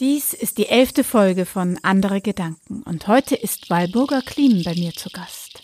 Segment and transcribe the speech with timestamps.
[0.00, 4.94] Dies ist die elfte Folge von Andere Gedanken und heute ist Walburger Klim bei mir
[4.94, 5.60] zu Gast.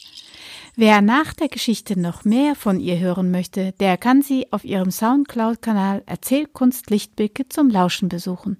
[0.74, 4.90] Wer nach der Geschichte noch mehr von ihr hören möchte, der kann sie auf ihrem
[4.90, 8.58] Soundcloud-Kanal Erzählkunst Lichtblicke zum Lauschen besuchen.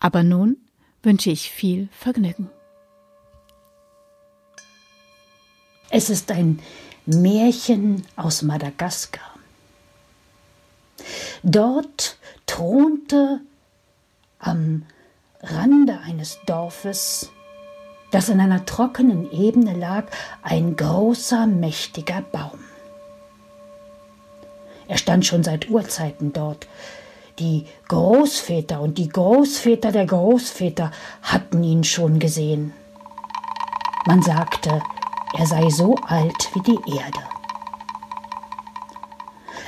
[0.00, 0.56] Aber nun
[1.04, 2.50] wünsche ich viel Vergnügen.
[5.90, 6.58] Es ist ein
[7.06, 9.32] Märchen aus Madagaskar.
[11.44, 13.42] Dort thronte
[14.38, 14.84] am
[15.42, 17.30] Rande eines Dorfes,
[18.10, 20.04] das in einer trockenen Ebene lag,
[20.42, 22.58] ein großer, mächtiger Baum.
[24.88, 26.66] Er stand schon seit Urzeiten dort.
[27.38, 30.90] Die Großväter und die Großväter der Großväter
[31.22, 32.72] hatten ihn schon gesehen.
[34.06, 34.82] Man sagte,
[35.36, 37.20] er sei so alt wie die Erde.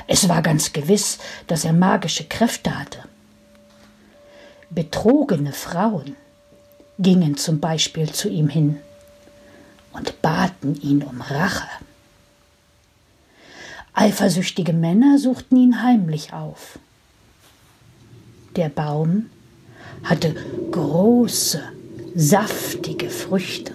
[0.07, 3.03] Es war ganz gewiss, dass er magische Kräfte hatte.
[4.73, 6.15] Betrogene Frauen
[6.97, 8.77] gingen zum Beispiel zu ihm hin
[9.91, 11.67] und baten ihn um Rache.
[13.93, 16.79] Eifersüchtige Männer suchten ihn heimlich auf.
[18.55, 19.25] Der Baum
[20.03, 20.35] hatte
[20.71, 21.61] große,
[22.15, 23.73] saftige Früchte.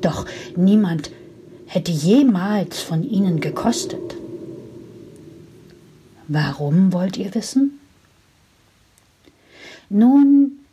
[0.00, 1.12] Doch niemand
[1.66, 4.16] hätte jemals von ihnen gekostet.
[6.26, 7.78] Warum wollt ihr wissen?
[9.94, 10.64] Nun,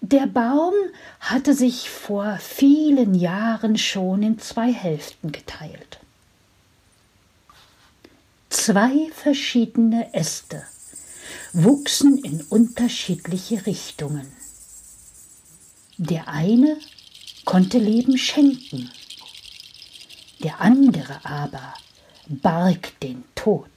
[0.00, 0.72] der Baum
[1.20, 5.98] hatte sich vor vielen Jahren schon in zwei Hälften geteilt.
[8.48, 10.64] Zwei verschiedene Äste
[11.52, 14.32] wuchsen in unterschiedliche Richtungen.
[15.98, 16.78] Der eine
[17.44, 18.90] konnte Leben schenken,
[20.42, 21.74] der andere aber
[22.26, 23.68] barg den Tod.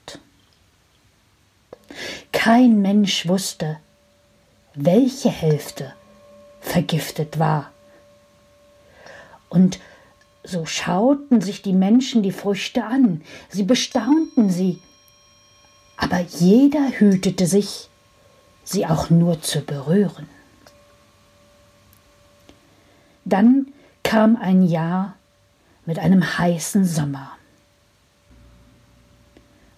[2.31, 3.79] Kein Mensch wusste,
[4.77, 5.93] welche Hälfte
[6.61, 7.71] vergiftet war.
[9.49, 9.79] Und
[10.43, 14.79] so schauten sich die Menschen die Früchte an, sie bestaunten sie,
[15.97, 17.89] aber jeder hütete sich,
[18.63, 20.29] sie auch nur zu berühren.
[23.25, 25.15] Dann kam ein Jahr
[25.85, 27.31] mit einem heißen Sommer.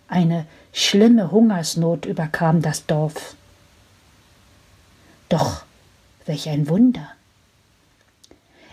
[0.07, 3.35] Eine schlimme Hungersnot überkam das Dorf.
[5.29, 5.63] Doch
[6.25, 7.11] welch ein Wunder!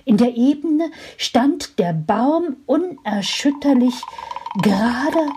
[0.05, 3.94] In der Ebene stand der Baum unerschütterlich
[4.62, 5.28] gerade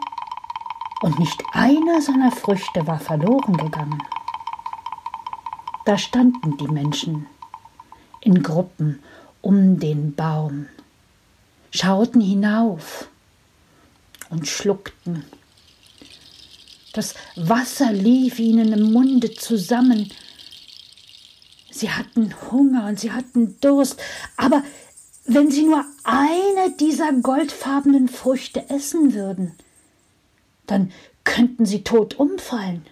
[1.02, 4.02] und nicht einer seiner Früchte war verloren gegangen.
[5.86, 7.26] Da standen die Menschen
[8.22, 9.02] in Gruppen
[9.42, 10.68] um den Baum,
[11.72, 13.10] schauten hinauf
[14.30, 15.26] und schluckten.
[16.94, 20.12] Das Wasser lief ihnen im Munde zusammen,
[21.80, 24.02] Sie hatten Hunger und sie hatten Durst,
[24.36, 24.64] aber
[25.26, 29.54] wenn sie nur eine dieser goldfarbenen Früchte essen würden,
[30.68, 30.92] dann
[31.24, 32.86] könnten sie tot umfallen.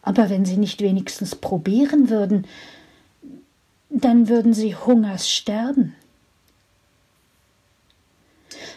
[0.00, 2.46] Aber wenn sie nicht wenigstens probieren würden,
[3.90, 5.94] dann würden sie Hungers sterben.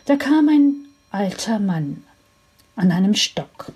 [0.03, 0.73] Da kam ein
[1.11, 2.03] alter Mann
[2.75, 3.71] an einem Stock.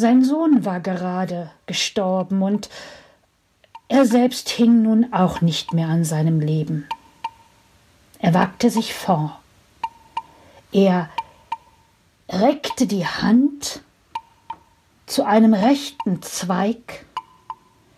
[0.00, 2.68] Sein Sohn war gerade gestorben und
[3.88, 6.86] er selbst hing nun auch nicht mehr an seinem Leben.
[8.20, 9.40] Er wagte sich vor.
[10.70, 11.10] Er
[12.28, 13.82] reckte die Hand
[15.06, 17.04] zu einem rechten Zweig,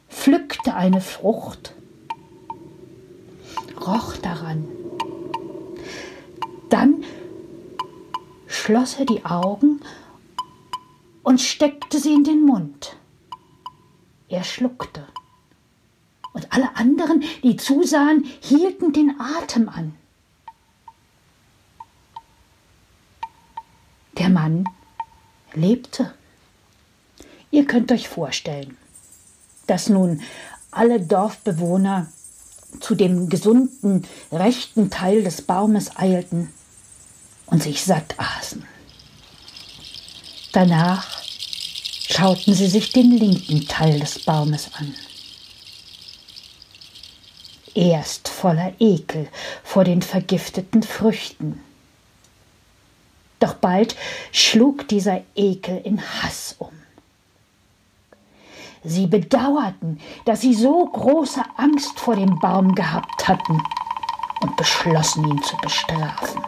[0.08, 1.74] pflückte eine Frucht,
[3.78, 4.66] roch daran.
[6.70, 7.04] Dann
[8.46, 9.82] schloss er die Augen
[11.22, 12.96] und steckte sie in den Mund.
[14.28, 15.06] Er schluckte.
[16.32, 19.94] Und alle anderen, die zusahen, hielten den Atem an.
[24.18, 24.64] Der Mann
[25.54, 26.14] lebte.
[27.50, 28.76] Ihr könnt euch vorstellen,
[29.66, 30.22] dass nun
[30.70, 32.12] alle Dorfbewohner
[32.78, 36.52] zu dem gesunden rechten Teil des Baumes eilten
[37.46, 38.64] und sich satt aßen.
[40.52, 41.06] Danach
[42.08, 44.94] schauten sie sich den linken Teil des Baumes an.
[47.74, 49.28] Erst voller Ekel
[49.62, 51.60] vor den vergifteten Früchten.
[53.38, 53.94] Doch bald
[54.32, 56.72] schlug dieser Ekel in Hass um.
[58.82, 63.62] Sie bedauerten, dass sie so große Angst vor dem Baum gehabt hatten
[64.40, 66.42] und beschlossen ihn zu bestrafen.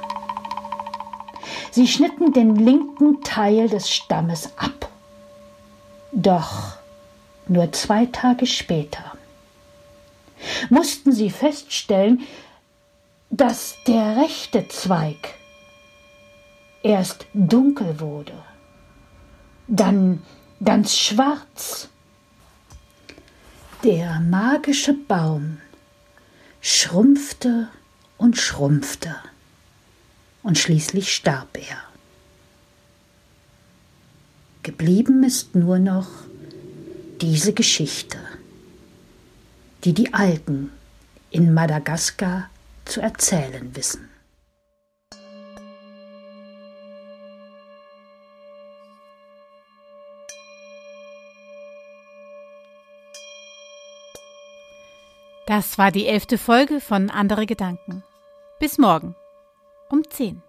[1.72, 4.90] Sie schnitten den linken Teil des Stammes ab
[6.12, 6.76] Doch
[7.48, 9.16] nur zwei Tage später
[10.70, 12.22] mussten sie feststellen,
[13.30, 15.34] dass der rechte Zweig
[16.82, 18.34] erst dunkel wurde,
[19.68, 20.22] dann
[20.62, 21.88] ganz schwarz.
[23.84, 25.58] Der magische Baum
[26.60, 27.68] schrumpfte
[28.18, 29.14] und schrumpfte,
[30.42, 31.78] und schließlich starb er.
[34.62, 36.08] Geblieben ist nur noch
[37.20, 38.18] diese Geschichte,
[39.84, 40.70] die die Alten
[41.30, 42.48] in Madagaskar
[42.84, 44.08] zu erzählen wissen.
[55.46, 58.04] Das war die elfte Folge von Andere Gedanken.
[58.58, 59.16] Bis morgen
[59.92, 60.42] um 10.